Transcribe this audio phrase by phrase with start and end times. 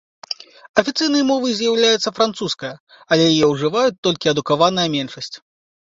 [0.81, 2.73] Афіцыйнай мовай з'яўляецца французская,
[3.15, 5.35] але яе ўжываюць толькі адукаваная меншасць.